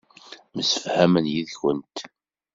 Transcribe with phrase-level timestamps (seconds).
[0.55, 1.95] Msefhamen yid-kent.